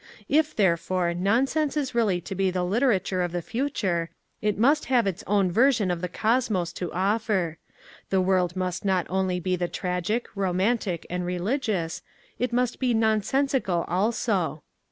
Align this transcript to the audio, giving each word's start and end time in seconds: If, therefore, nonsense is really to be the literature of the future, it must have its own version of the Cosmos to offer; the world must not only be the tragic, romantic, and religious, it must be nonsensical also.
If, 0.29 0.55
therefore, 0.55 1.13
nonsense 1.13 1.77
is 1.77 1.93
really 1.93 2.19
to 2.21 2.33
be 2.33 2.49
the 2.49 2.63
literature 2.65 3.21
of 3.21 3.31
the 3.31 3.41
future, 3.43 4.09
it 4.41 4.57
must 4.57 4.85
have 4.85 5.05
its 5.05 5.23
own 5.27 5.51
version 5.51 5.91
of 5.91 6.01
the 6.01 6.07
Cosmos 6.09 6.73
to 6.73 6.91
offer; 6.91 7.59
the 8.09 8.19
world 8.19 8.55
must 8.55 8.83
not 8.83 9.05
only 9.11 9.39
be 9.39 9.55
the 9.55 9.67
tragic, 9.67 10.27
romantic, 10.33 11.05
and 11.07 11.23
religious, 11.23 12.01
it 12.39 12.51
must 12.51 12.79
be 12.79 12.95
nonsensical 12.95 13.85
also. 13.87 14.63